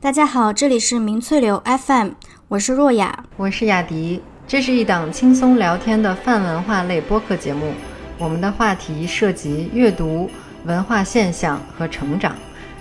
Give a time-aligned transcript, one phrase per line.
[0.00, 2.10] 大家好，这里是明翠流 FM，
[2.46, 4.22] 我是若雅，我是雅迪。
[4.46, 7.72] 这是一档轻松聊天的泛文化类播客节目，
[8.16, 10.30] 我们的话题涉及阅读、
[10.64, 12.36] 文化现象和成长，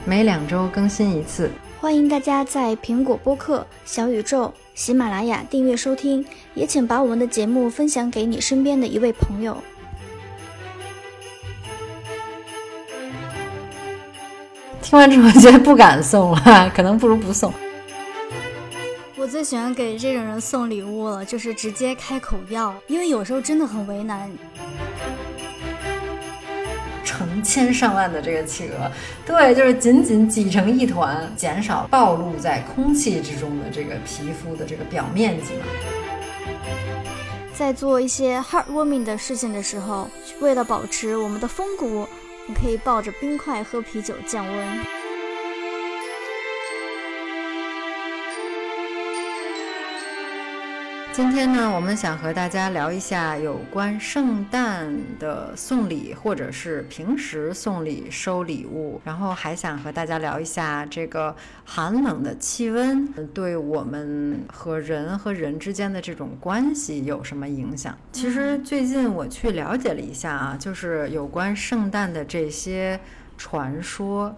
[0.06, 1.50] 每两周更新一次。
[1.82, 6.24] 欢迎大家在苹果播客、小宇宙、喜马拉雅订阅收听，
[6.54, 9.58] 也请把我们的节目分享给你身边的一位朋友。
[14.88, 17.54] 听完之后觉得不敢送了， 可能不如不送。
[19.18, 24.32] 我最喜欢给这种人送礼物了，就是直接开口要，因为有时候真的很为难。
[27.04, 28.90] 成千上万的这个企鹅，
[29.26, 35.66] 对，就是紧紧挤成一团，减少暴露在空气之中的这个皮肤的这个表面积嘛。
[37.54, 40.10] 在做一些 heartwarming 的事情的时候，
[40.40, 42.08] 为了保持我们的风骨。
[42.48, 45.07] 你可以抱着冰块喝啤酒降温。
[51.18, 54.88] 今天呢，我们想和大家聊一下有关圣诞
[55.18, 67.98] 的送礼，或者是平时送礼收礼物，然后还想和大家聊一下这个寒冷的气温对我们和人和人之间的这种关系有什么影响。
[68.12, 73.00] 其实最近我去了解了一下啊，就是有关圣诞的这些
[73.40, 74.36] 传说。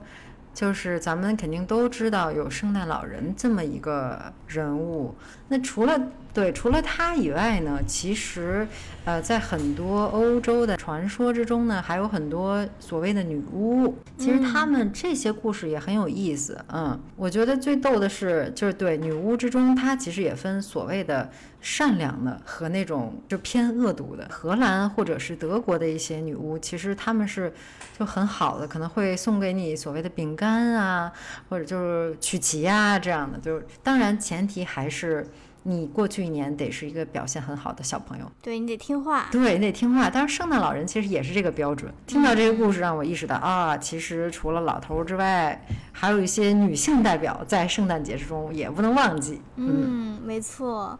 [0.51, 5.15] 就是咱们肯定都知道有圣诞老人这么一个人物，
[5.49, 5.99] 那除了
[6.33, 8.67] 对除了他以外呢，其实，
[9.03, 13.95] 呃，在很多欧洲的传说之中呢，还有很多所谓的女巫。
[14.17, 16.63] 其实他们这些故事也很有意思。
[16.71, 21.29] 嗯，我觉得最逗的是，就是对女巫之中，它其实也分所谓的。
[21.61, 27.51] 善良的和那种就偏恶毒的，荷兰或者是德国的一些女巫，其实他们是
[27.99, 31.11] 就很好的，可能会送给你所谓的饼干啊，
[31.49, 33.37] 或者就是曲奇啊这样的。
[33.39, 35.27] 就是当然前提还是
[35.63, 40.09] 你过去一年得是一个表现很好的小朋友，对你得听话，对你得听话。
[40.09, 41.93] 当然圣诞老人其实也是这个标准。
[42.07, 49.41] 听到这个故事，让我意识到啊，其实除了老头之外，还有一些女性代表在圣诞节之中也不能忘记。
[49.57, 50.97] 嗯，没错。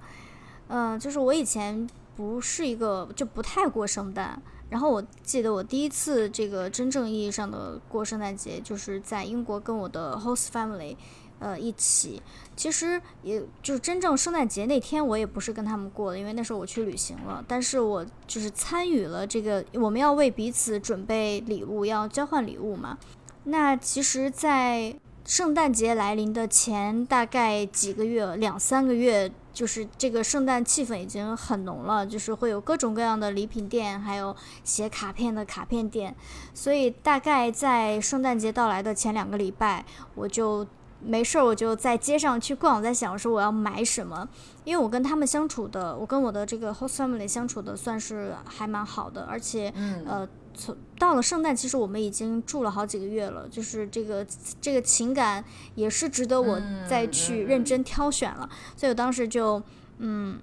[0.68, 4.40] 嗯，就是我以前不是一个就不太过圣诞，
[4.70, 10.96] 然后我记得我第一次这个真正意义上的过圣诞节，就是在英国跟我的 host family，
[11.40, 12.22] 呃一起。
[12.56, 17.44] 其实也就是真正圣诞节那天，我也不是跟他们过的，因为那时候我去旅行了。
[17.48, 22.98] 但是我就是参与了这个，我们要为彼此准备礼物，要交换礼物嘛。
[23.46, 24.94] 那其实，在
[25.26, 29.32] 圣诞节来临的前大概几个月，两三个月。
[29.52, 34.34] 就是这个圣诞气氛已经很浓了，就是会有各种各样的礼品店，还有
[34.64, 36.16] 写卡片的卡片店，
[36.54, 39.84] 所以大概在圣诞节到来的前两个礼拜，
[40.16, 40.66] 我就
[41.02, 44.28] 没事儿，我就在街上去逛，我在想说我要买什么，
[44.64, 49.74] 因为我跟他们相处的，我跟我的这个 host family 相处的算是还蛮好的，而且
[50.06, 50.28] 呃。
[50.52, 54.26] 从到了圣诞，其实我们已经住了好几个月了，就是这个
[54.60, 55.42] 这个情感
[55.76, 58.50] 也是值得我再去认真挑选了。
[58.76, 59.62] 所以我当时就，
[60.00, 60.38] 嗯，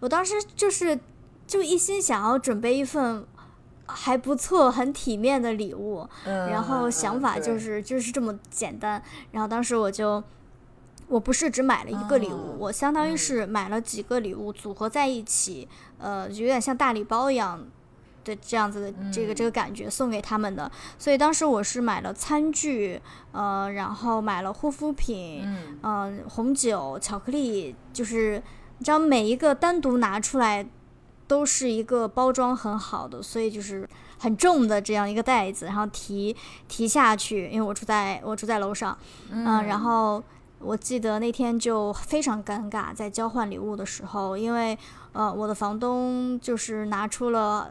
[0.00, 0.98] 我当时就是
[1.46, 3.24] 就一心想要准备一份
[3.86, 9.02] 还不错、很体面的礼物，然后想法就是就是这么简单。
[9.32, 10.22] 然后当时我就，
[11.08, 17.66] 我不是只买了一个礼物，我相当于是买了几个礼物组合在一起，呃，有点像大礼包一样。
[18.26, 20.68] 的这样子的这个这个感觉送给他们的，
[20.98, 25.44] 所以当时我是买了餐具，呃，然后买了护肤品，
[25.84, 28.42] 嗯，红酒、巧克力，就是
[28.78, 30.66] 你知道每一个单独拿出来
[31.26, 33.88] 都是一个包装很好的，所以就是
[34.18, 36.34] 很重的这样一个袋子，然后提
[36.68, 38.96] 提下去，因为我住在我住在楼上，
[39.30, 40.22] 嗯，然后
[40.60, 44.78] 我记得那天就非常尴尬，在交换礼物的时候，因为
[45.12, 47.70] 呃我的房东就是拿出了。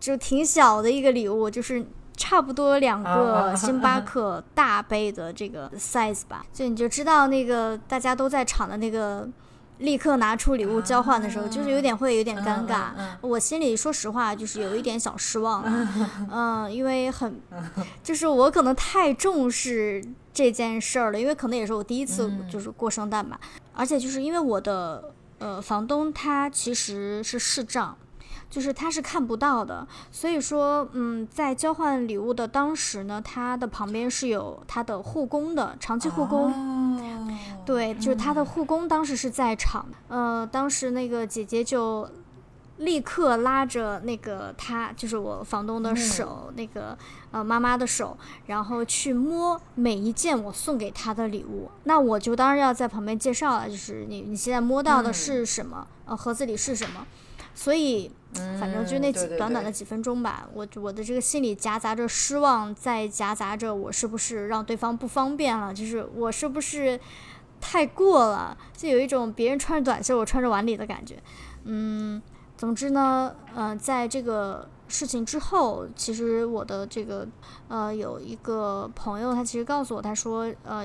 [0.00, 1.84] 就挺小的一个礼物，就是
[2.16, 6.46] 差不多两个星巴克大杯的这个 size 吧。
[6.52, 9.28] 就你就知道那个大家都在场的那个，
[9.78, 12.90] 立刻拿出礼物交换的时候，就是有点会有点尴尬。
[13.20, 15.64] 我心里说实话就是有一点小失望，
[16.30, 17.40] 嗯，因为很，
[18.02, 23.38] 就是我可能太重视这件事儿了，因为可能也是我第一次就是过圣诞吧，
[23.72, 27.96] 而且就是因为我的呃房东他其实是视障。
[28.50, 36.98] 就是他是看不到的，所以说，嗯，在交换礼物的当时呢，他的旁边是有他的护工的，长期护工。
[37.66, 39.86] 对，就是他的护工当时是在场。
[40.08, 42.08] 呃，当时那个姐姐就
[42.78, 46.96] 立刻拉着那个他，就是我房东的手，那个
[47.30, 48.16] 呃妈妈的手，
[48.46, 51.70] 然后去摸每一件我送给他的礼物。
[51.84, 55.86] 那我就当然要在旁边介绍了，就是你你现在摸到的是什么？
[56.06, 57.06] 呃，盒子里是什么？
[57.54, 58.10] 所以
[58.58, 65.72] 反正就那几短短的几分钟吧，我我的这个心里夹杂着失望，再夹杂着我是不是让对方不方便了？
[65.72, 66.98] 就是我是不是
[67.60, 68.56] 太过了？
[68.76, 71.16] 就有一种别人穿着短袖，我穿着晚礼的感觉。
[71.64, 72.20] 嗯。
[72.56, 77.24] 总之呢，呃，在这个事情之后，其实我的这个
[77.68, 80.84] 呃有一个朋友，他其实告诉我，他说，呃，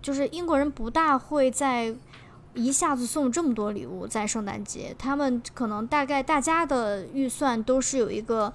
[0.00, 1.92] 就是英国人不大会在
[2.54, 8.52] 一下子送这么多礼物在圣诞节，他们可能大概大家的预算都是有一个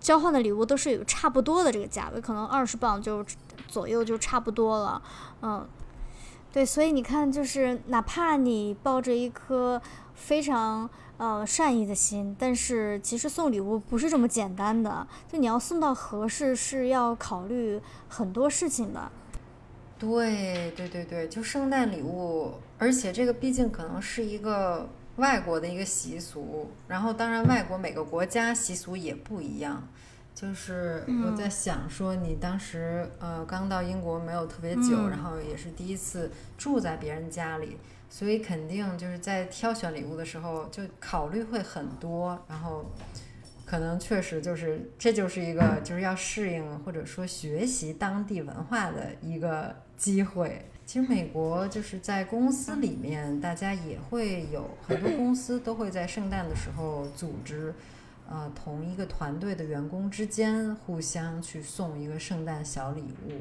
[0.00, 3.24] 交换的礼物都是有差不多的这个价位，可能二十磅就
[3.66, 5.02] 左右就差不多了，
[5.42, 5.66] 嗯，
[6.52, 9.80] 对，所以你看，就是哪怕你抱着一颗
[10.14, 10.88] 非常。
[11.18, 19.10] 呃，善意的心，但是其实送礼物不是这么简单的，就你要送到合适，是要考虑很多事情的。
[19.98, 29.88] 对对对对，就圣诞礼物，而且这个毕竟可能是一个外国的一个习俗，然后当然外国每个国家习俗也不一样。
[30.34, 37.76] 就是我在想说，你当时呃刚到英国没有特别久，然后也是第一次住在别人家里。
[38.10, 42.86] 所以肯定就是在挑选礼物的时候，就考虑会很多，然后
[43.68, 50.64] 可能确实就是这就是一个就是要适应或者说学习当地文化的一个机会。
[50.86, 57.74] 其实美国就是在公司里面，大家也会有很多公司都会在圣诞的时候组织，
[58.26, 63.32] 呃，同一个团队的员工之间互相去送一个圣诞小礼物。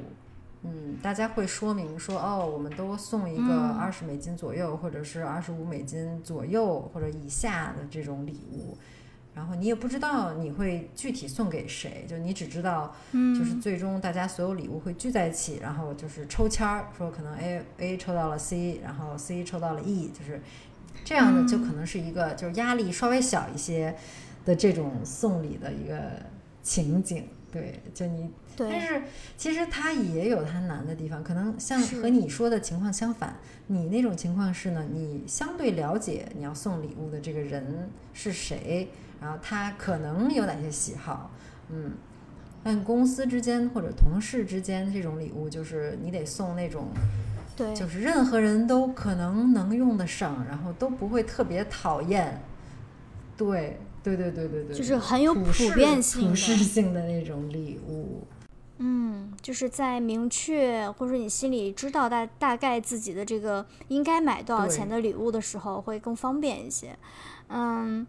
[0.63, 8.77] 嗯，大家会说明说哦，我们都送一个二十美金左右，或者是二十五美金左右或者以下的这种礼物，
[9.38, 20.42] 然后你也不知道你会具体送给谁，就你只知道，就是最终大家所有礼物会聚在一起，然后就是抽签儿，说可能 A A 抽到了 C，然后 C 抽到了 E，就是
[21.06, 23.95] 这样的，就可能是一个就是压力稍微小一些
[24.44, 26.00] 的这种送礼的一个
[26.63, 27.24] 情景。
[27.50, 29.04] 对，就你，但是
[29.38, 33.38] 其实它也有它难的地方，可能像和你说的情况相反。
[33.68, 38.89] 你那种情况是呢，你相对了解你要送礼物的这个人是谁，
[39.21, 41.31] 然后他可能有哪些喜好，
[41.69, 41.93] 嗯。
[42.63, 46.89] 但公司之间或者同事之间这种礼物，就是你得送那种，
[47.55, 52.41] 对，就是任何人都可能能用得上，然后都不会特别讨厌，
[53.35, 53.79] 对。
[54.03, 58.25] 对对对对对，就是很有普遍性、普适性的那种礼物。
[58.77, 66.97] 嗯，就是在明确或者说你心里知道大大概自己的这个应该买多少钱的礼物的时候，会更方便一些。
[67.49, 68.07] 嗯，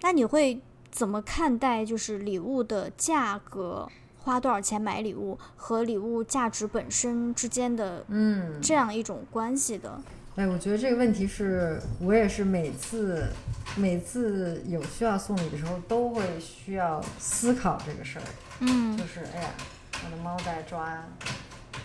[0.00, 0.60] 那你会
[0.90, 10.00] 怎么看待就是礼物的价格，花多少钱买礼物和礼物价值本身之间的嗯这样一种关系的？
[10.36, 13.26] 哎，我觉得这个问题是我也是每次
[13.74, 18.24] 每次有需要送礼的时候，都会需要思考这个事儿。
[18.60, 19.50] 嗯，就是哎呀，
[20.04, 21.04] 我的猫在抓，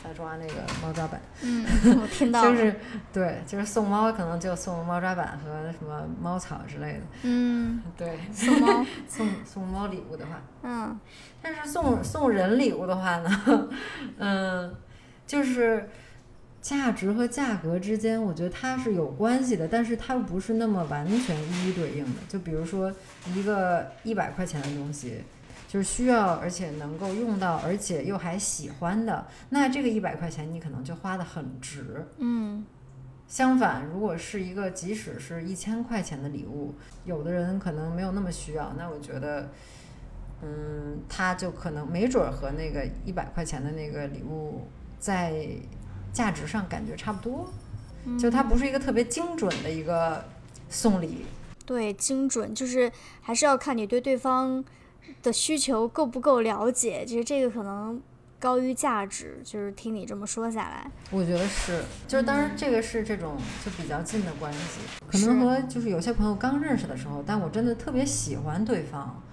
[0.04, 1.22] 在抓那个猫抓板。
[1.42, 1.66] 嗯，
[2.02, 2.44] 我听到。
[2.50, 2.76] 就是
[3.12, 7.02] 对，就是送猫可能就送猫抓板和什么猫草之类的。
[7.24, 11.00] 嗯， 对， 送猫送送猫礼物的话，嗯，
[11.42, 13.70] 但是送送人礼物的话呢，
[14.18, 14.76] 嗯，
[15.28, 15.90] 就是。
[16.64, 22.22] 价值和价格之间，我觉得它是有关系的，但是它不是那么完全一一对应的。
[22.30, 22.90] 就比如说
[23.36, 25.22] 一个一百块钱的东西，
[25.74, 32.06] 就是需要而且能够用到，而且又还喜欢的，那这个一百块钱你可能就花的很值。
[32.18, 32.64] 嗯。
[33.28, 36.76] 相反，如果是一个即使是一千块钱的礼物，
[37.06, 39.50] 有的人可能没有那么需要，那我觉得，
[40.44, 44.68] 嗯，他就可能没准和那个一百块钱的那个礼物
[45.00, 45.34] 在。
[46.14, 47.52] 价值上感觉差不多，
[48.20, 50.24] 就它不是一个特别精准的一个
[50.70, 51.26] 送礼。
[51.66, 54.64] 对，精准就是还是要看你对对方
[55.24, 57.04] 的需求够不够了解。
[57.04, 58.00] 就是这个可能
[58.40, 61.82] 高于价值，就是听你这么说下来，我觉得是。
[62.08, 69.24] 就是当然这个是这种就比较近的关系，可能和就是有些朋友刚认识的时候，但我真的特别喜欢对方，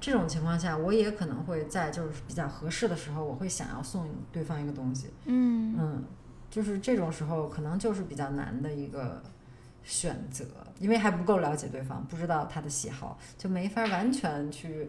[0.00, 5.06] 这种情况下，我也可能会在就是比较合适的时候，我会想要送对方一个东西。
[5.24, 6.04] 嗯嗯。
[6.48, 9.22] 就是这种时候，可能就是比较难的一个
[9.84, 10.44] 选择，
[10.78, 14.88] 因为还不够了解对方，不知道他的喜好，就没法完全去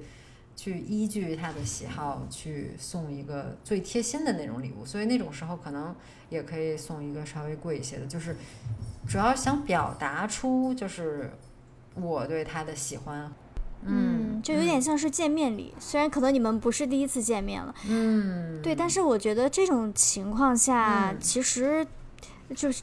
[0.57, 4.85] 去依据他的喜好去送一个最贴心的那种礼物。
[4.85, 5.95] 所以那种时候，可能
[6.29, 8.35] 也可以送一个稍微贵一些的，就是
[9.07, 11.31] 主要想表达出就是
[11.95, 13.31] 我对他的喜欢。
[13.85, 21.17] 嗯，就有点像是见面礼，虽然可能你们不是第一次见面了，嗯，对，但是我觉得这种情况下，嗯。
[21.21, 21.85] 其实
[22.55, 22.81] 就是，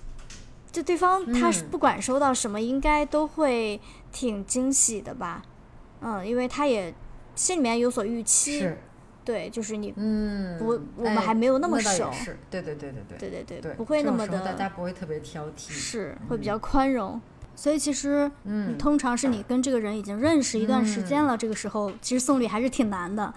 [0.70, 1.68] 就对方他是嗯。
[1.68, 3.80] 不管收到什么，应该都会
[4.12, 5.42] 挺惊喜的吧，
[6.00, 6.94] 嗯，因为他也
[7.34, 8.68] 心里面有所预期，
[9.24, 12.10] 对，就是你，嗯，不，我们还没有那么熟，
[12.50, 17.20] 对对对对对，对对对，不会那么的，大家不会特别挑剔，是会比较宽容。
[17.56, 23.32] 所以其实，嗯，通常是你跟这个人已经认识一段时间了，这个时候其实送礼还是挺难的。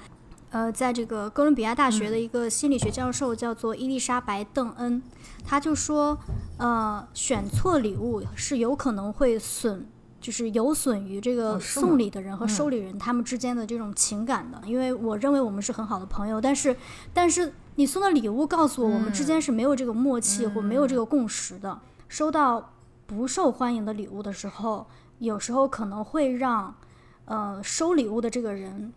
[0.49, 5.01] 呃，在这个哥伦比亚大学的一个心理学教授叫做伊丽莎白·邓恩，
[5.45, 6.17] 他就说，
[6.57, 9.85] 呃，选错礼物是有可能会损。
[10.19, 14.61] 就是有损于这个送礼的人和收礼人他们之间的这种情感的。
[14.65, 16.75] 因为我认为我们是很好的朋友，但是，
[17.13, 21.79] 但是你送的礼物告诉我，我们之间是没有这个默契或没有这个共识的。
[22.07, 22.73] 收到
[23.05, 24.87] 不受欢迎的礼物的时候，
[25.19, 26.75] 有时候可能会让，
[27.25, 28.93] 呃，收礼物的这个人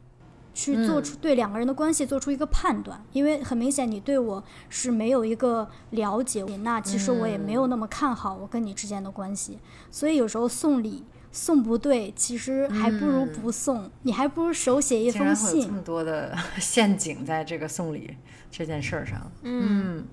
[0.60, 9.58] 去做出、对两个人的关系做出一个判断，因为很明显你对我是没有一个了解，那其实我也没有那么看好我跟你之间的关系，
[9.90, 11.04] 所以有时候送礼。
[11.32, 15.72] 送不对，其实还不如不送，你还不如手写一封竟然会有这信。
[15.72, 18.16] 么多的 陷阱在这个送礼
[18.50, 19.30] 这件事儿上。
[19.42, 20.04] 嗯，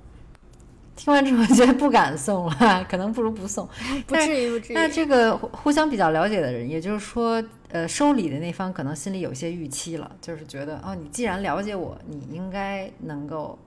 [0.98, 3.66] 听完之后觉得不敢送了， 可能不如不送。
[4.08, 4.76] 不至于，不至于。
[4.76, 13.58] 那这个互互相比较了解的人，也就是说，呃，收礼的那方可能心里有些预期了，就是觉得哦，你既然了解我，你应该能够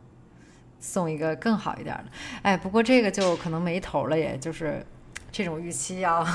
[0.81, 2.11] 送一个更好一点儿的。
[2.43, 4.85] 哎，不过这个就可能没头了，也就是
[5.33, 6.27] 这种预期要，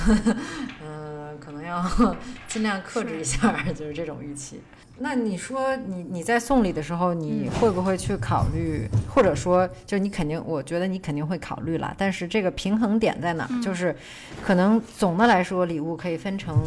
[0.84, 1.84] 嗯、可能要
[2.48, 4.62] 尽量克制一下儿，就是这种预期。
[4.98, 11.94] 那你说你你在送礼的时候，你会不会去考虑，或者说，就你肯定，我觉得你肯定会考虑啦。
[11.98, 13.62] 但是这个平衡点在哪儿？
[13.62, 13.94] 就是
[14.42, 16.58] 可能总的来说，礼物可以分成，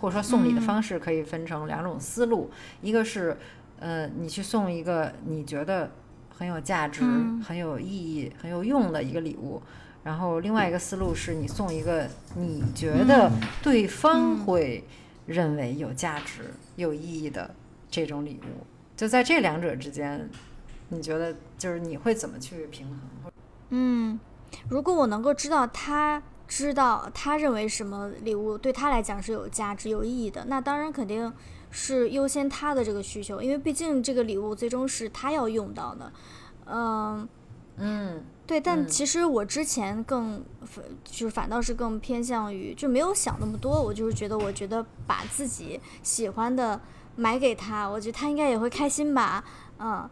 [0.00, 3.36] 或者说送礼的方式可以分成两种思路，一个是，
[3.80, 5.90] 呃，你去送一个你觉得
[6.30, 9.60] 很有价值、嗯很有意义、很有用的一个礼物。
[10.08, 13.30] 然后另外一个思路是你送一个你觉得
[13.62, 14.82] 对方会
[15.26, 17.54] 认为有价值、有意义的
[17.90, 18.64] 这种礼物。
[18.96, 20.30] 就在这两者之间，
[20.88, 22.98] 你觉得就是你会怎么去平衡？
[23.68, 24.18] 嗯，
[24.70, 31.30] 如果我能够知道他知道他认为什么礼物对他来讲是有价值、有意义的，那当然肯定
[31.70, 36.10] 是优先他的这个需求，因为毕竟这个礼物最终是他要用到的。
[36.64, 37.28] 嗯，
[37.76, 46.80] 嗯对，但嗯其实我之前更反就是反倒是更偏向于就没有想那么多，我就是觉得我觉得把自己喜欢的
[47.14, 49.44] 买给他，我觉得他应该也会开心吧，
[49.78, 50.08] 嗯。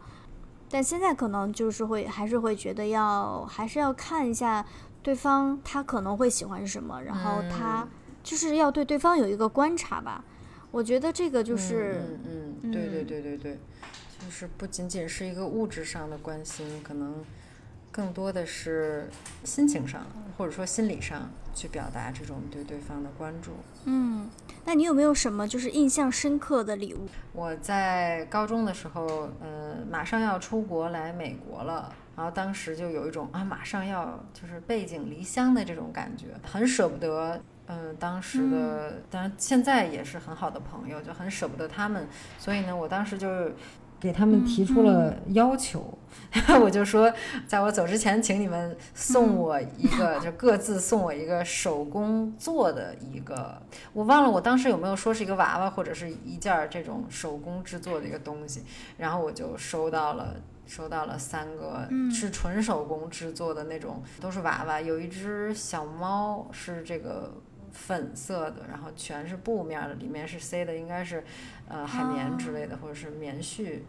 [0.69, 4.67] 但现在可能就是会还是会觉得要还是要看一下
[5.01, 7.87] 对方他可能会喜欢什么，然后他
[8.25, 10.25] 就是要对对方有一个观察吧。
[10.73, 13.61] 我觉得这个就是嗯嗯嗯，对对对对对，
[14.19, 17.25] 就是不仅仅是一个物质上的关心，可能
[17.97, 19.09] 更多的是
[19.43, 23.53] 心情上或者说心理上去表达这种对对方的关注。
[23.87, 24.29] 嗯，
[24.67, 27.09] 那你有没有什么就是印象深刻的礼物？
[27.33, 37.41] 我在高中的时候，呃，马上要出国来美国了，然后当时就有一种啊，马上要就是背井离乡的这种感觉，很舍不得。
[37.69, 42.07] 嗯、当时的，当然现在也是很好的朋友，就很舍不得他们，
[42.39, 43.57] 所以呢，我当时就是
[43.99, 45.99] 给他们提出了要求，
[46.63, 47.13] 我就说，
[47.47, 53.61] 在我走之前，请你们送我一个，就各自送我一个手工做的一个，
[53.93, 58.63] 我忘了我当时有没有说是一个娃娃或者是一件儿这种手工制作的一个东西，
[58.99, 60.35] 然后我就收到了。
[60.69, 64.81] 收到了三个嗯是纯手工制作的那种，都是娃娃。
[64.81, 67.33] 有一只小猫是这个
[67.77, 71.23] 粉色的，然后全是布面儿的，里面是塞的应该是
[71.69, 73.81] 呃海绵之类的，或者是棉絮。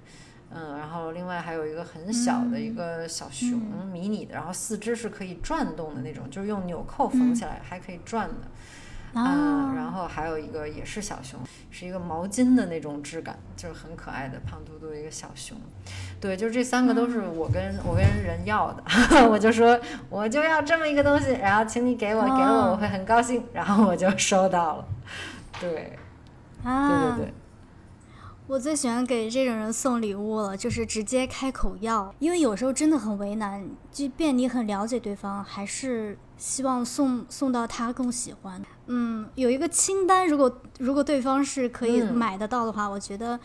[0.50, 3.60] 嗯，然后另外还有一个很小的一个小熊，
[3.92, 8.48] 迷你的，然后四肢是可以转动的那种，就是用纽扣缝起来还可以转的。
[9.22, 11.40] 啊、啊，然后还有一个也是小熊，
[11.72, 15.58] 是一个毛巾的那种质感，就是很可爱的胖嘟嘟的一个小熊。
[16.20, 18.84] 对，就是这三个都是我跟、我跟人要的，
[19.30, 24.86] 我就说我就要这么一个东西，然后请你给我，给我我会很高兴，然后我就收到了。
[25.60, 25.98] 对，
[26.64, 27.34] 啊对啊，对对。
[28.48, 38.62] 我最喜欢给这种人送礼物了，就是直接开口要，因为有时候真的很为难，即便你很了解对方，还是希望送送到他更喜欢。
[38.86, 42.14] 嗯，有一个清单，如果如果对方是可以嗯。
[42.14, 43.40] 买得到的话，我觉得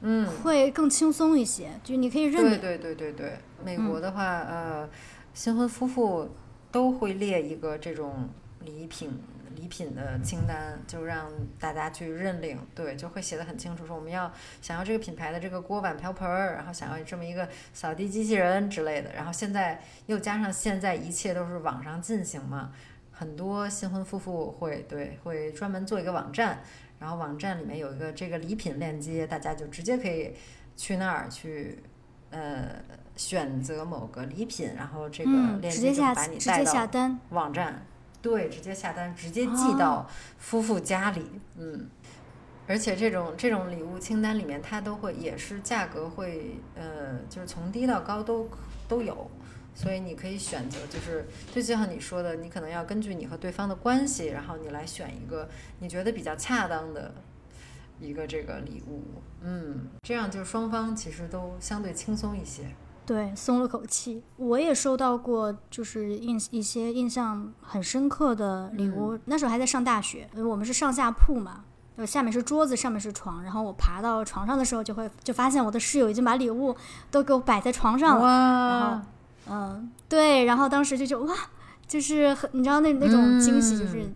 [0.00, 2.42] 嗯，会更轻松一些，就你可以认。
[2.42, 4.88] 对对对对对，美国的话，呃，
[5.32, 6.28] 新婚夫妇
[6.70, 8.28] 都会列一个这种
[8.64, 9.10] 礼品
[9.54, 19.12] 礼品的清单，就让大家去认领，对，就会写的很清楚，说我们要想要这个品牌的这个锅碗瓢盆儿，然后想要这么一个扫地机器人之类的。
[19.12, 22.72] 然后现在又加上现在一切都是网上进行嘛，
[23.10, 26.58] 很多新婚夫妇会对会专门做一个网站，
[26.98, 30.34] 然后网站里面有一个这个礼品链接，大家就直接可以
[30.76, 31.82] 去那儿去，
[32.30, 32.82] 呃。
[33.14, 35.30] 选择某个礼品，然后这个
[35.60, 36.72] 链接就把你带到
[37.28, 37.84] 网站，
[38.22, 41.26] 对，直接下单，直接寄到夫妇家里，
[41.58, 41.88] 嗯，
[42.68, 48.48] 而且这种这种礼物清单里面，它都会也是价格会，呃，就是从低到高都
[48.86, 49.28] 都有，
[49.74, 55.48] 所以你可以选择，就是就像你说的，你可能要根据你和对方的关系，然后你来选一个
[55.80, 57.12] 你觉得比较恰当的
[58.00, 59.02] 一个这个礼物，
[59.40, 62.64] 嗯，这样就双方其实都相对轻松一些。
[63.04, 64.22] 对，松了口气。
[64.36, 69.18] 我也收到过，就是印一些印象很深刻的礼物。
[69.24, 71.64] 那时候还在上大学，我们是上下铺嘛，
[71.98, 73.42] 就，下面是桌子，上面是床。
[73.42, 76.74] 然后我爬到床上的时候，就会就发现我的室友已经把礼物
[77.10, 78.26] 都给我摆在床上了。
[78.68, 79.06] 然后，
[79.50, 81.34] 嗯，对，然后当时就就哇，
[81.86, 84.06] 就是很，你知道那那种惊喜，就是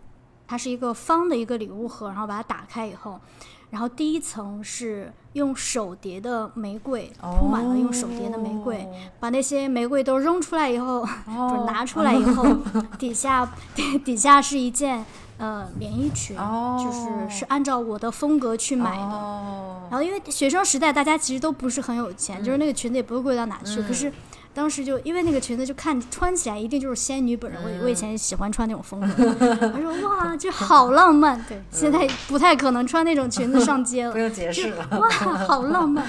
[0.47, 3.21] 它是一个方的一个礼物盒，然后把它打开以后。
[3.70, 8.88] 然后第一层是用手叠的玫瑰，铺满了用手叠的玫瑰，
[9.20, 12.44] 把那些玫瑰都扔出来以后， 不是拿出来以后，
[12.99, 13.46] 底下
[14.04, 15.04] 底下是一件
[15.38, 19.82] 呃连衣裙，就是是按照我的风格去买的。
[19.90, 24.12] 然后因为学生时代大家其实都不是很有钱，就是那个裙子也不会贵到哪去，可是。
[24.57, 27.61] 当时就因为那个裙子，就看穿起来一定就是仙女本人。
[27.63, 29.07] 我我以前喜欢穿那种风格。
[29.69, 31.39] 他说哇，这好浪漫。
[31.47, 34.13] 对，现在不太可能穿那种裙子上街了。
[34.13, 34.89] 不用解释了。
[34.99, 36.07] 哇，好浪漫。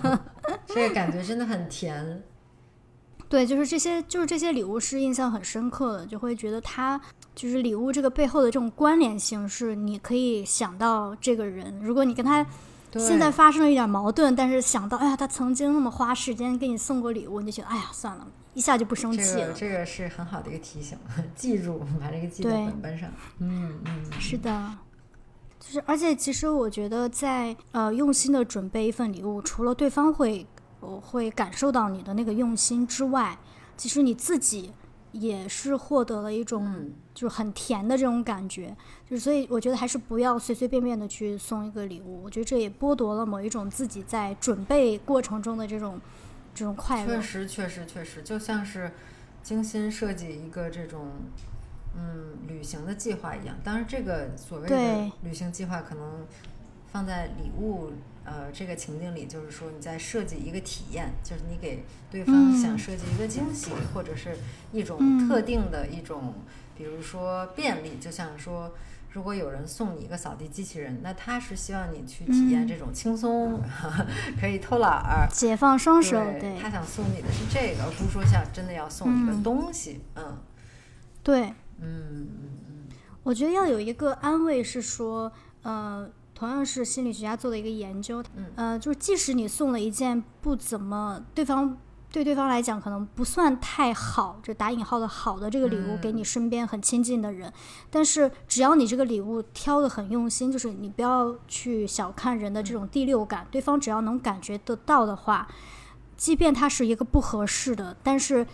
[0.68, 2.22] 这个感觉真的很甜。
[3.26, 7.00] 对，就是这些，就是这些礼物是印象很深刻的，就会觉得它
[7.34, 11.80] 就是礼物这个背后的这种关联性，是你可以想到这个人。
[11.82, 12.46] 如果你跟他。
[12.96, 19.52] 现在发生了一点矛盾，但是想到，哎呀，他曾经那么花时间给你送过礼物，你就觉得，哎呀，算了，一下就不生气了。
[19.52, 20.96] 这个是很好的一个提醒，
[21.34, 23.10] 记住，把这个记在本本上。
[23.40, 24.78] 嗯嗯，是的，
[25.58, 30.46] 就是，而且其实我觉得，在呃用心的准备一份礼物，除了对方会
[30.80, 33.36] 我会感受到你的那个用心之外，
[33.76, 34.72] 其实你自己。
[35.12, 38.76] 也是获得了一种就是很甜的这种感觉，
[39.08, 46.00] 就是所以我觉得还是不要随随便便的去送一个礼物，我觉得这也剥夺了某一种自己在准备过程中的这种
[46.54, 47.16] 这种快乐。
[47.16, 48.92] 确实，确实，确实，就像是
[49.42, 51.08] 精心设计一个这种
[51.96, 53.56] 嗯旅行的计划一样。
[53.64, 56.26] 当然，这个所谓的旅行计划可能
[56.92, 57.90] 放在礼物。
[58.30, 64.36] 呃，这个情境里就是说你在设计一个体验，就是你给对方想设计一个惊喜，或者是
[64.70, 66.34] 一种特定的一种，
[66.76, 67.96] 比如说便利。
[67.98, 68.70] 就像说，
[69.12, 73.62] 如果有人送你一个扫地机器人，那他是希望你去体验这种轻松，
[74.38, 76.22] 可以偷懒儿，解放双手。
[76.38, 80.02] 对，他想送你的是这个，而不是说像真的要送一个东西。
[80.16, 80.36] 嗯，
[81.22, 81.44] 对，
[81.80, 82.28] 嗯嗯
[82.68, 82.88] 嗯，
[83.22, 86.10] 我觉得要有一个安慰是说，呃。
[86.38, 88.22] 同样是心理学家做的一个研究，
[88.54, 91.76] 呃，就是即使你送了一件不怎么对方
[92.12, 97.52] 对对方来讲可能不算太好，就打引号的好的这个礼物给你身边很亲近的人，
[97.90, 105.48] 但是只要你这个礼物挑的很用心，就是你不要去小看人的这种第六感，对方只要能感觉得到的话，
[106.16, 108.46] 即便他是一个不合适的，但是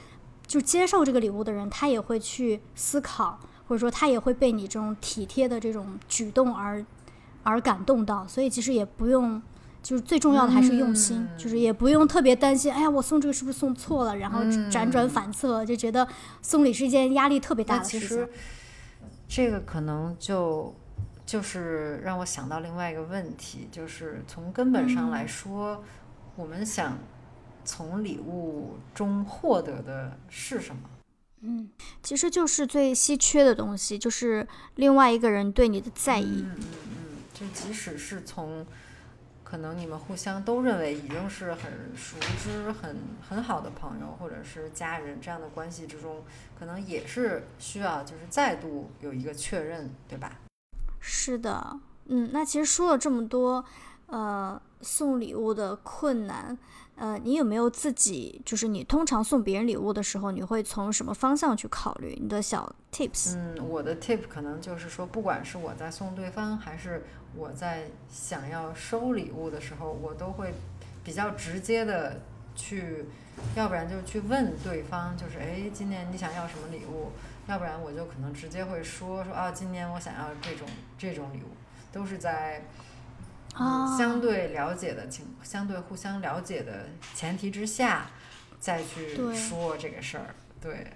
[0.47, 6.83] 就接受这个礼物的人，他也会去思考，或者说他也会被你这种体贴的这种举动而。
[7.45, 9.41] 而感动到，所以其实也不用，
[9.83, 16.09] 就是最重要的还是用心，就是也不用特别担心，哎呀，我送这个是不是送错了，然后辗转反侧，就觉得
[16.43, 18.01] 送礼是一件压力特别大的事情。
[18.01, 18.29] 其实，
[19.29, 20.75] 这个可能就
[21.27, 25.85] 就是让我想到另外一个问题，就是从根本上来说，
[26.37, 26.99] 我们想
[27.65, 30.81] 从礼物中获得的是什么？
[31.43, 31.69] 嗯，
[32.03, 36.43] 其实就是最稀缺的东西，就是另外一个人对你的在意。
[36.43, 36.57] 嗯。
[37.35, 38.65] 就即使是从
[39.43, 46.25] 可能你们互相都认为已经是很熟知、很很好的朋友或者是家人这样的关系之中，
[46.59, 50.39] 可能也是需要就是再度有一个确认，对吧？
[51.01, 53.63] 是的，嗯，那其实说了这么多，
[54.07, 56.57] 呃，送礼物的困难。
[56.97, 62.17] 呃，你有没有自己就是你通常送别人礼物的时候，你会从什么方向去考虑？
[62.21, 63.35] 你的小 tips？
[63.37, 67.03] 嗯，我的 tip 可能就是说，不管是我在送对方，还是
[67.35, 70.55] 我在想要收礼物的时候，我都会
[71.03, 72.21] 比较直接的
[72.55, 73.05] 去，
[73.57, 77.11] 要不然就去问对方，就是哎，今年你想要什么礼物？
[77.47, 81.49] 要不然我就可能直接会说说啊，今年我想要这种这种礼物，
[81.93, 82.63] 都是在
[83.97, 88.11] 相对了解的情，相对互相了解的前提之下，
[88.59, 90.35] 再去说这个事儿。
[90.61, 90.93] 对，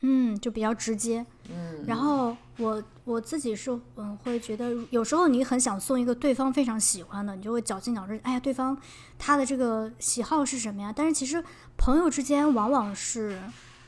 [0.00, 1.24] 嗯，就比较直接。
[1.50, 8.76] 嗯，然后我我自己是嗯会觉得，有时候你很想送一个对方非常喜欢的，你就会绞尽脑汁，哎呀，对方
[9.18, 10.92] 他的这个喜好是什么呀？
[10.94, 11.42] 但是其实
[11.76, 13.38] 朋友之间往往是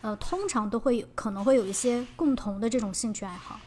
[0.03, 3.59] 呃，通常都会有可能会有一些共同的这种兴趣爱好，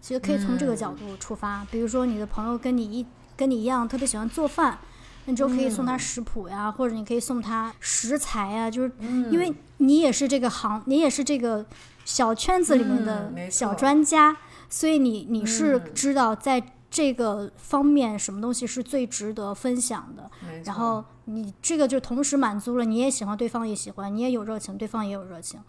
[0.00, 1.66] 其实可以从这个角度出发。
[1.70, 3.04] 比如说你的朋友跟你一
[3.38, 4.78] 跟你一样特别喜欢做饭，
[5.24, 5.98] 那你就可以送他嗯。
[5.98, 9.32] 食谱呀，或者你可以送他食材呀，就是嗯。
[9.32, 11.64] 因为你也是这个行，你也是这个
[12.04, 14.36] 小圈子里面嗯的小专家，
[14.68, 20.28] 所以你你是嗯知道在这个方面什么东西是最值得分享的。
[20.64, 25.60] 然后你这个就同时满足了你也喜欢，对方也喜欢，你也有热情，对方也有热情，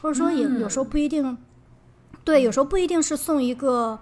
[0.00, 1.36] 或者说也有时候不一定，
[2.24, 3.98] 对，有时候不一定是送一个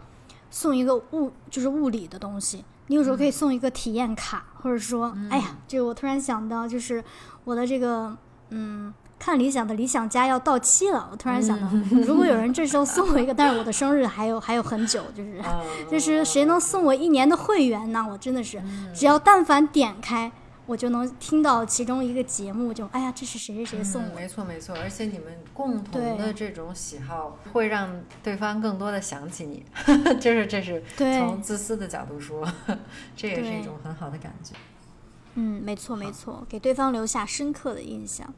[0.51, 7.03] 送一个物就是物理的东西，你有时候可以送一个体验卡，或者说，哎呀，这个我突然想到，就是
[7.45, 8.17] 我的这个
[8.51, 8.93] 嗯。
[9.21, 11.67] 看理想的理想家要到期了，我突然想到，
[12.07, 18.07] 如果有人这时候 送我一个，但是我的生日还有还有很久，就是嗯就是谁能送我一年的会员呢？
[18.09, 18.63] 我真的是，
[18.95, 20.31] 只要但凡点开，
[20.69, 27.89] 我就能听到其中一个节目，就哎呀，这是谁谁谁送嗯，没错没错，而且你们共同的这种喜好会让
[28.23, 29.65] 对方更多的想起你，
[30.21, 32.47] 就是这是对从自私的角度说，
[33.17, 34.53] 这也是一种很好的感觉。
[35.37, 38.31] 嗯，没错没错，给对方留下深刻的印象。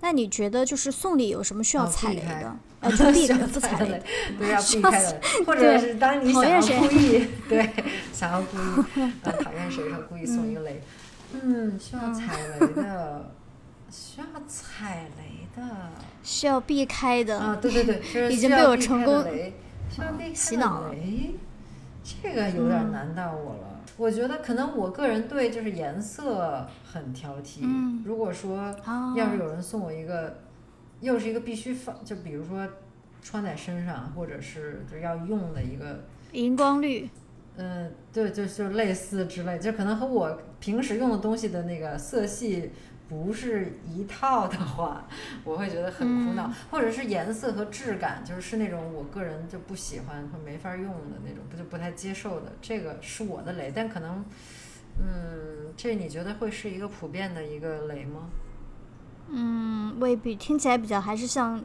[0.00, 2.56] 那你觉得就是送礼有什么需要踩雷的？
[2.80, 4.02] 呃，就避需要不踩雷
[4.38, 7.70] 对，要 避开的，或者对是当你想要故意对
[8.12, 10.80] 想要故意呃讨厌谁的时候，故意送一个雷，
[11.32, 13.30] 嗯，需要踩雷的，
[13.90, 15.90] 需要踩雷的
[16.22, 17.38] 需要避开的。
[17.38, 19.54] 啊，对对对， 就是已经被我成功雷
[19.90, 21.34] 需要避开洗脑了雷，
[22.04, 23.80] 这个有点难到我了。
[23.96, 27.60] 我觉得可能我个人对就是颜色很挑剔。
[27.62, 30.38] 嗯如果说啊，要是有人送我一个，
[31.00, 32.66] 又是一个必须放，就比如说
[33.22, 37.08] 穿在身上，或者是就要用的一个，荧光绿，
[37.56, 42.72] 嗯，对，就就类似之类，就可能和我平时用的东西的那个色系
[43.08, 45.06] 不是一套的话，
[45.44, 54.24] 我会觉得很苦恼，嗯或者是颜色和质感，就是是那种我个人就不喜欢或没法用的那种，不就不太接受的，这个是我的雷，但可能。
[54.98, 58.28] 嗯，这你觉得会是一个普遍的一个雷吗？
[59.28, 61.62] 嗯，未必，听起来比较还是像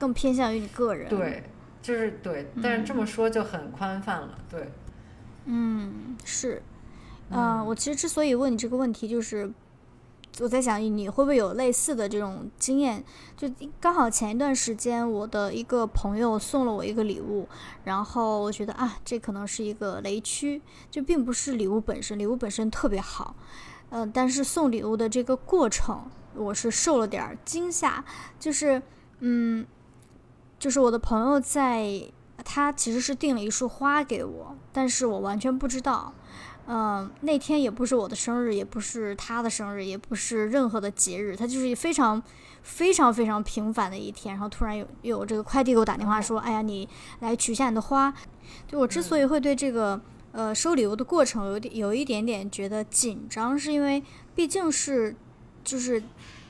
[0.00, 1.44] 更偏向于你个人。，对，
[1.80, 4.68] 就是对，但是这么说就很宽泛了，对，
[5.44, 6.60] 嗯，是。
[7.32, 9.50] 嗯我其实之所以问你这个问题，就是
[10.40, 13.02] 我在想你会不会有类似的这种经验？
[13.36, 17.48] 就刚好前一段时间，我的一个朋友送了我一个礼物，
[17.84, 23.34] 然后我觉得啊，这可能是一个雷区，就并不是礼物本身，礼物本身特别好，
[23.90, 28.04] 呃，但是送礼物的这个过程，我是受了点惊吓，
[28.38, 28.82] 就是
[29.20, 29.66] 嗯，
[30.58, 32.02] 就是我的朋友在。
[32.44, 36.12] 他其实是订了一束花给我，但是我完全不知道。
[36.66, 42.22] 嗯、那天也不是我的生日，也不是他的生日，也不是任何的节日，他就是非常、
[42.62, 44.34] 非常、非常平凡的一天。
[44.34, 46.88] 然后突然有有这个快递给我打电话说：“哎呀，你
[47.20, 48.14] 来取下你的花。”
[48.68, 54.02] 就我之所以会对这个呃收礼物的过程有点有一点点觉得紧张，是因为
[54.34, 55.14] 毕竟是
[55.64, 56.00] 就是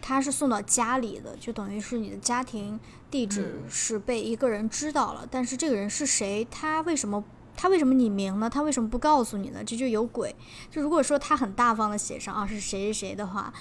[0.02, 2.78] 他是送到家里的，就等于是你的家庭
[3.10, 7.24] 地址嗯是被一个人知道了，但是这个人是谁，他为什么？
[7.56, 8.48] 他为什么匿名呢？
[8.48, 9.62] 他为什么不告诉你呢？
[9.64, 10.34] 这就有鬼。
[10.70, 13.52] 就如果说他很大方的写上啊是谁谁谁的话，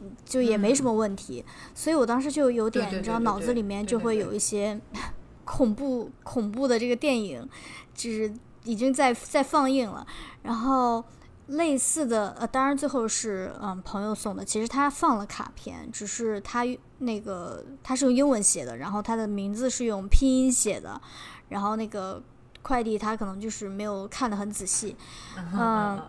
[0.00, 1.44] 嗯就也没什么问题。
[1.74, 4.78] 所以我当时就有点，你知道，脑子里面就会有一些
[5.44, 7.48] 恐怖恐怖的这个电影，
[7.94, 8.32] 就是
[8.64, 10.06] 已经在在放映了。
[10.42, 11.02] 然后
[11.46, 16.64] 类似的，呃，当然最后是嗯朋友送的，其实他放了卡片，只是他
[16.98, 21.00] 那个他是用英文写的，然后他的名字是用拼音写的，
[21.48, 22.20] 然后那个
[22.66, 24.96] 快递他可能就是没有看得很仔细，
[25.36, 26.02] 嗯嗯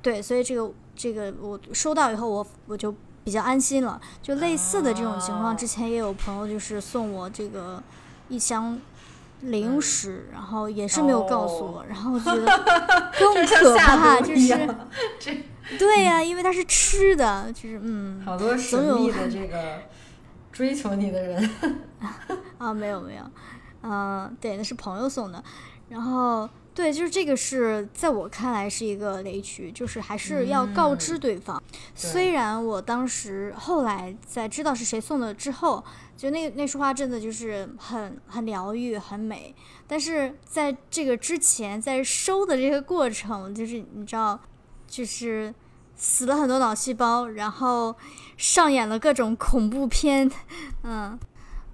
[0.00, 4.00] 对，所以这个这个我收到以后我我就比较安心了。
[4.22, 7.82] 就类似的这种情况，哦之前也有朋友就是送我这个
[8.30, 8.80] 一箱
[9.42, 12.46] 零食，然后也是没有告诉我，哦然后我觉得
[13.20, 14.74] 更可怕，毒就是
[15.20, 15.44] 这
[15.78, 19.82] 对呀、因为它是吃的，就是嗯好多神秘的这个
[20.50, 21.50] 追求你的人，
[22.56, 23.22] 啊，没有没有，
[23.82, 25.44] 嗯、对，那是朋友送的。
[25.92, 31.62] 然后对，就是这个是在我看来是一个雷区，就是还是要告知对方。
[31.94, 35.84] 虽然我当时后来在知道是谁送的之后，
[36.16, 39.54] 就那那束花真的就是很很疗愈、很美，
[39.86, 44.40] 但是在这个之前，在收的这个过程，就是你知道，
[44.86, 45.54] 就是
[45.94, 47.94] 死了很多脑细胞，然后
[48.38, 50.32] 上演了各种恐怖片，
[50.84, 51.18] 嗯。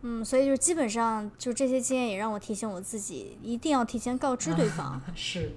[0.02, 5.02] 嗯，所以就基本上就这些经验也让我提醒我自己，一定要提前告知对方。
[5.16, 5.50] 是，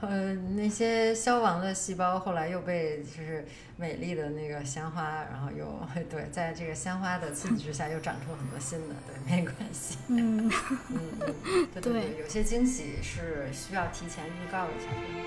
[0.00, 5.66] 呃，那些消亡的细胞后来又被就是美丽的那个鲜花，然后又
[6.08, 9.98] 对，在这个鲜花的刺激之下又长出很多新的，对，没关系。
[10.08, 10.52] 嗯嗯
[11.44, 14.96] 嗯，对对对，有些惊喜是需要提前预告一下的。
[15.06, 15.20] 嗯，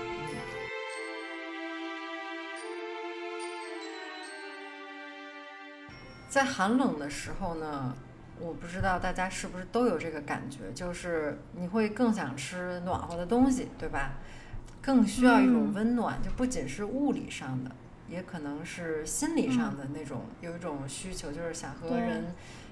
[6.28, 7.96] 在寒冷的时候呢。
[8.38, 14.12] 我不知道大家是不是都有这个感觉，就是你会更想吃暖和的东西，对吧？
[14.82, 17.70] 更需要一种温暖，就不仅是物理上的，
[18.08, 22.26] 也可能是心理上的那种，有一种需求，就是想和人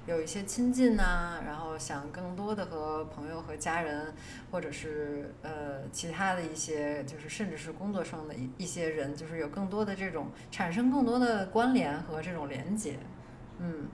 [0.07, 4.13] 有一些亲近呐，然后想更多的和朋友和家人，
[4.53, 12.99] 或者是呃其他的一些，就是甚至是工作上的一一些人，就是有更多的这种产生更多的关联和这种连接，
[13.59, 13.89] 嗯。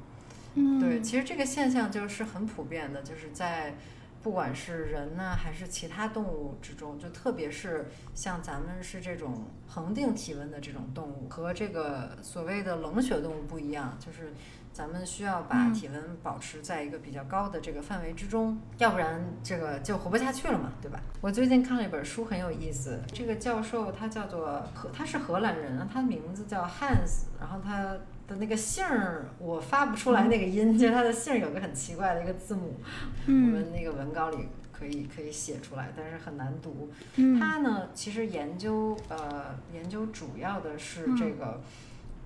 [0.80, 3.74] 对，其实这个现象就是很普遍的，就是在
[4.22, 14.32] 不管是人呢还是其他动物之中，就特别是像咱们是这种恒定体温的这种动物，和这个所谓的冷血动物不一样，就是
[14.72, 21.00] 咱们需要把体温保持在一个比较高的这个范围之中，要不然这个就活不下去了嘛，对吧？
[21.20, 27.96] 我最近看了一本书，很有意思，这个教授他叫做荷，他是荷兰人，他的名字叫 Hans，然后他。
[28.30, 32.80] 的那个姓儿我发不出来那个音，就是他的姓儿有个很奇怪的一个字母，
[33.26, 36.92] 我们那个文稿里可以可以写出来，但是很难读。
[37.40, 41.60] 他呢，其实研究呃研究主要的是这个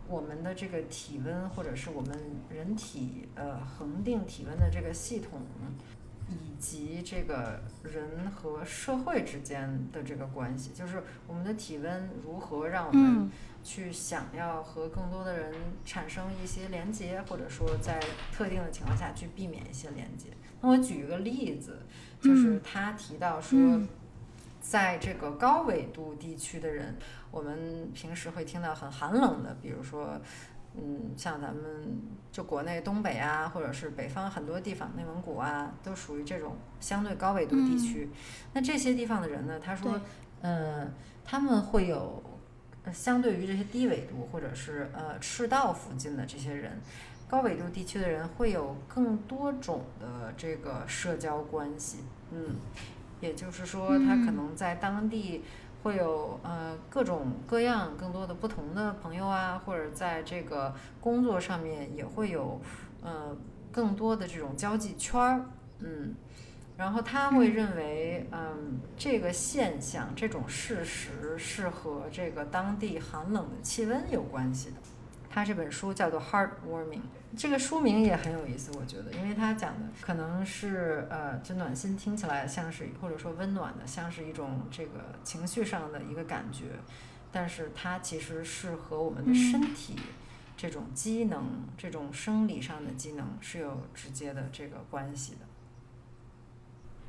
[0.06, 2.14] 我们的这个体温，或者是我们
[2.50, 5.40] 人体呃恒定体温的这个系统，
[6.28, 13.30] 以及这个人和社会之间的这个关系，就是我们的体温如何让我们。
[13.64, 15.54] 去想要和更多的人
[15.86, 17.98] 产生一些连接，或者说在
[18.30, 20.28] 特定的情况下去避免一些连接。
[20.60, 21.78] 那我举一个例子，
[22.20, 23.58] 就是他提到说，
[24.60, 26.94] 在这个高纬度地区的人，
[27.30, 30.20] 我们平时会听到很寒冷的，比如说，
[30.74, 31.98] 嗯，像咱们
[32.30, 38.10] 就国内东北啊，或者是北方很多地方，内蒙古啊，都属于这种相对高纬度地区。
[38.52, 39.98] 那这些地方的人呢，他说，
[40.42, 40.92] 嗯，
[41.24, 42.22] 他们会有。
[42.92, 46.78] 相对于这些低纬度或者是呃赤道附近的这些人，
[47.28, 51.98] 高纬度地区的人会有更多种的这个社交关系，
[52.30, 52.56] 嗯，
[53.20, 55.42] 也就是说他可能在当地
[55.82, 62.60] 会有呃各种各样更多的不同的朋友啊，或者在这个工作上面也会有
[63.02, 63.36] 呃
[63.72, 65.44] 更多的这种交际圈儿，
[65.78, 66.14] 嗯。
[66.76, 74.76] 然后他会认为，嗯，这个现象、这种事实是和这个当地寒冷的气温有关系的。
[75.30, 76.98] 他这本书叫做《Heartwarming》，
[77.36, 86.66] 这个书名也很有意思，我觉得，因为他讲的可能是，呃，就暖心听起来像是，或者说温暖的，像是一种这个情绪上的一个感觉，
[87.32, 89.96] 但是它其实是和我们的身体
[90.56, 95.38] 这种机能、这种生理上的机能是有直接的这个关系的。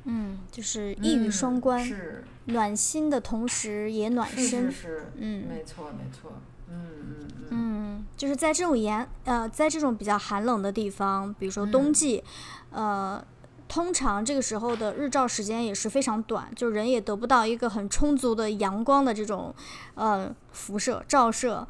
[0.06, 2.24] 嗯，就是一语双关，是。
[2.48, 6.30] 暖心的同时也暖身，是是，嗯，没错没错，
[6.70, 12.22] 嗯嗯嗯，嗯，就是在这种严呃，在这种比较寒冷的地方，比如说冬季，
[12.70, 13.20] 呃，
[13.66, 19.52] 通常这个时候的日照时间也是非常短，就人也得不到一个很充足的阳光的这种
[19.96, 21.66] 呃辐射照射，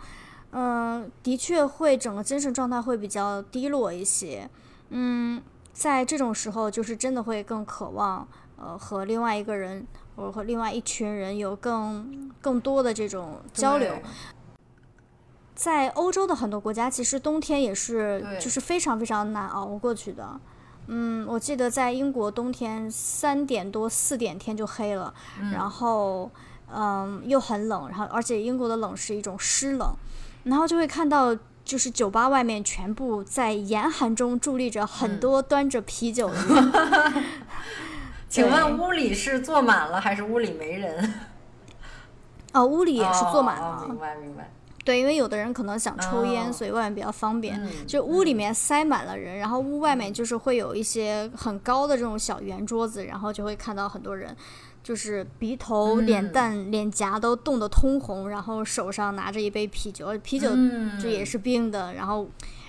[0.50, 4.50] 嗯，的确会整个精神状态会比较低落一些，
[4.90, 5.42] 嗯。
[5.76, 9.86] 在这种时候，就是真的会更渴望，呃，和另外一个人，
[10.16, 13.92] 或者和另外一群人有更更多的这种交流。
[15.54, 20.40] 在欧洲的很多国家，其实冬天也是，就是非常非常难熬过去的。
[20.86, 25.12] 嗯，我记得在英国冬天三点多四点天就黑了，
[25.52, 26.30] 然后
[26.72, 29.94] 嗯又很冷，然后而且英国的冷是一种湿冷，
[30.44, 31.36] 然后就会看到。
[31.66, 37.24] 就是酒吧外面全部在严寒中伫立着很多端着啤酒的人。
[38.28, 41.14] 请问屋里是坐满了还是屋里没人？
[42.52, 43.84] 哦，屋里也是坐满了。
[43.86, 44.48] 明白明白。
[44.86, 47.60] 对，因为有的人可能想抽烟，哦所以外面比较方便。
[47.62, 54.34] 嗯就屋里面塞满了人，然后屋外面就是会有一些很高的这种小圆桌子，然后就会看到很多人，
[54.82, 62.28] 就是鼻头、脸嗯蛋、脸颊都冻得通红，然后手上拿着一杯啤酒，啤酒嗯这也是冰的，然后。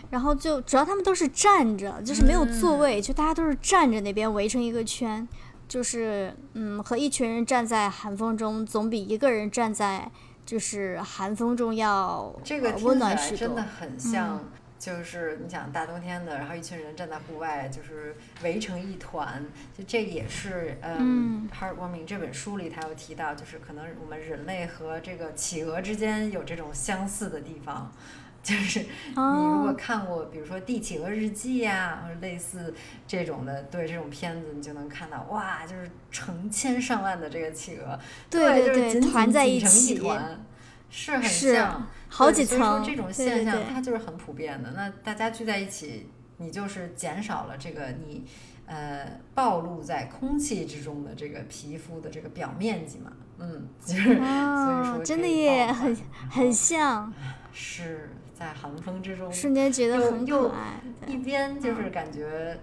[0.09, 5.27] 然后就主要他们都是站着，就是没有座嗯位，就大家都是站着那边围成一个圈，
[5.67, 10.09] 就是嗯，和一群人站在寒风中，总比一个人站在
[10.47, 13.37] 就是寒风中要这个呃温听起来暖许多。
[13.37, 14.43] 真的很像，
[14.79, 19.45] 就是你想大冬天的，然后一群人站在户外，就是围成一团，
[19.77, 27.91] 就这也是嗯，嗯《Heartwarming》这本书里他有提到，就是可能我们人类和这个企鹅之间有这种相似的地方。
[28.47, 32.73] 就是你如果哦看过，比如说《帝企鹅日记》呀，或者类似
[33.05, 40.45] 这种的，对这种片子，你就能看到，哇，就是成千上万的这个企鹅，对对就是紧紧团在一起团，
[40.89, 41.87] 是很像。
[42.07, 44.71] 好几层所以说层这种现象对对它就是很普遍的。
[44.71, 48.23] 那大家聚在一起，你就是减少了这个你
[48.65, 55.97] 呃暴露在空气之中的这个皮肤的这个表面积嘛，嗯， 就是所以说，哦真的耶，很
[56.29, 57.13] 很像，
[57.51, 60.81] 是在寒风之中，瞬间觉得很可爱。
[61.07, 62.59] 一边就是感觉。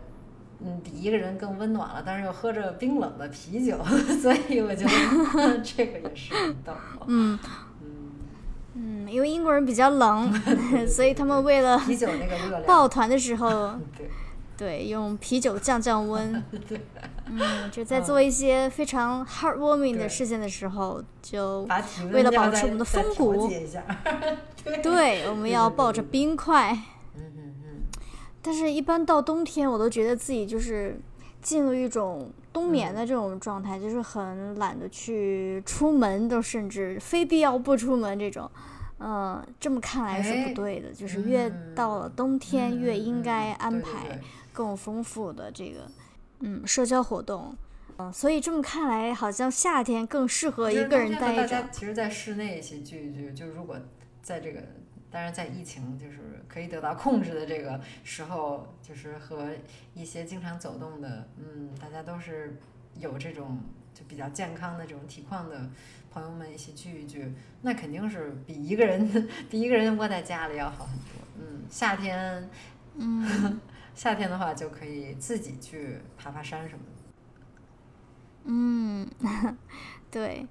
[0.66, 3.76] 嗯，比一个人更温暖了，但是又喝着冰冷的啤酒，
[4.22, 6.72] 所以我觉得 这个也是很逗。
[7.06, 7.38] 嗯
[7.82, 8.12] 嗯，
[8.74, 11.78] 嗯，因为英国人比较冷，对所以他们为了
[12.66, 14.08] 抱团的时候，对
[14.56, 16.42] 对，用啤酒降降温。
[16.66, 16.80] 对，
[17.26, 21.66] 嗯，就在做一些非常 heartwarming 的事情的时候，就
[22.12, 23.48] 为了保持我们的风骨。
[24.62, 24.78] 对。
[24.82, 26.72] 对，我们要抱着冰块。
[27.16, 27.82] 嗯嗯嗯，
[28.40, 30.98] 但是，一般到冬天，我都觉得自己就是
[31.42, 38.50] 进入一种冬眠的这种状态，就是很懒得去出门，都甚至非必要不出门这种。
[39.00, 41.74] 嗯，这么看来是哎不对的，就是越嗯。
[41.74, 44.20] 到了冬天，越应该安排
[44.52, 45.80] 更丰富的这个
[46.44, 47.56] 嗯社交活动。
[47.96, 51.46] 嗯，所以这么看来，好像夏天更适合一个人待着。
[51.46, 53.78] 家其实，在室内一起聚一聚，就如果
[54.20, 54.60] 在这个，
[55.12, 59.48] 当然在疫情就是可以得到控制的这个时候，就是和
[59.94, 62.58] 一些经常走动的，嗯，大家都是
[62.98, 63.60] 有这种
[63.94, 65.70] 就比较健康的这种体况的
[66.10, 71.24] 朋友们一起聚一聚，那肯定是比一个人 比一个人窝在家里要好很多。
[71.38, 72.50] 嗯，夏天，
[72.96, 73.60] 嗯
[73.94, 77.02] 夏天的话就可以自己去爬爬山什么的。
[78.46, 79.08] 嗯，
[80.10, 80.46] 对，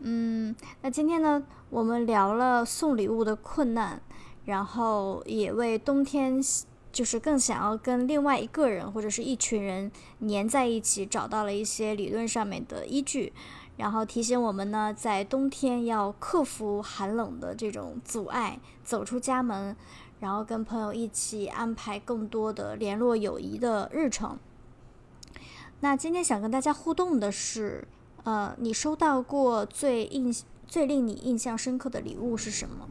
[0.00, 4.02] 嗯，那今天呢，我们聊了送礼物的困难，
[4.44, 6.40] 然后也为冬天
[6.92, 13.32] 就是更想要跟另外一个人或者是一群人黏在一起，找到了一些理论上面的依据。
[13.76, 19.74] 然后提醒我们呢，在冬天要克服寒冷的这种阻碍，走出家门，
[20.20, 24.38] 然后跟朋友一起安排更多的联络友谊的日程。
[25.80, 27.88] 那今天想跟大家互动的是，
[28.24, 30.32] 呃，你收到过最印
[30.66, 32.86] 最令你印象深刻的礼物是什么？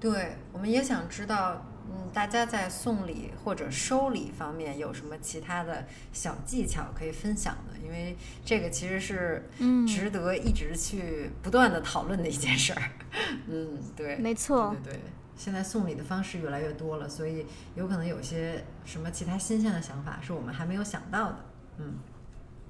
[0.00, 7.78] 对，我们也想知道，嗯，大家在送礼或者收礼方面有什么其他的小技巧可以分享的？
[7.84, 12.82] 因为这个其实是嗯值得一直去不断的讨论的一件事儿。
[13.46, 14.98] 嗯，对，没错对。
[15.36, 21.36] 现在送礼的方式越来越多了，所以有可能有些什么其他新鲜的想法是我们还没有想到的。
[21.78, 21.94] 嗯，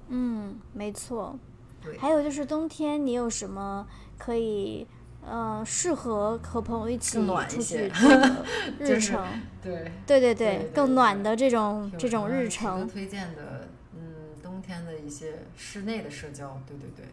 [0.09, 1.37] 嗯，没错。
[1.81, 1.97] 对。
[1.97, 4.87] 还有就是冬天，你有什么可以
[5.23, 8.45] 呃适合和朋友一起暖一出些去做的
[8.79, 9.25] 就是日程？
[9.61, 12.87] 对，对对对对更暖的这种这种日程。
[12.87, 14.01] 推荐的，嗯，
[14.41, 17.05] 冬天的一些室内的社交，对对对。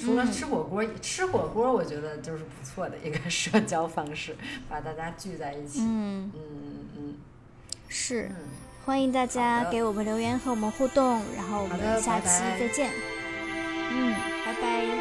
[0.00, 4.34] 除了嗯吃火锅，吃火锅我觉得就是不错的一个社交方式，
[4.68, 5.80] 把大家聚在一起。
[5.82, 6.40] 嗯，嗯
[6.96, 7.14] 嗯
[7.88, 8.36] 是嗯。
[8.86, 12.90] 欢迎大家给我们留言和我们互动，然后我们下拜拜期再见。
[13.92, 14.99] 嗯。